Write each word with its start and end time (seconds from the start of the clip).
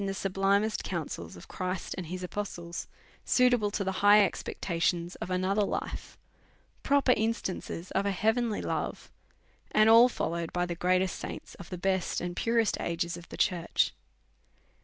99 0.01 0.07
the 0.07 0.13
sublimest 0.19 0.83
counsels 0.83 1.35
of 1.37 1.47
Christ 1.47 1.93
and 1.95 2.07
his 2.07 2.23
apostles, 2.23 2.87
suit 3.23 3.53
able 3.53 3.69
to 3.69 3.83
the 3.83 3.91
high 4.01 4.25
expectations 4.25 5.13
of 5.17 5.29
another 5.29 5.61
life, 5.61 6.17
pro 6.81 7.01
per 7.03 7.13
instances 7.15 7.91
of 7.91 8.07
a 8.07 8.11
heavenly 8.11 8.63
love, 8.63 9.11
and 9.69 9.87
ail 9.87 10.09
followed 10.09 10.51
by 10.51 10.65
the 10.65 10.73
greatest 10.73 11.19
saints 11.19 11.53
of 11.53 11.69
the 11.69 11.77
best 11.77 12.19
and 12.19 12.35
purest 12.35 12.77
ages 12.79 13.15
of 13.15 13.29
the 13.29 13.37
church. 13.37 13.93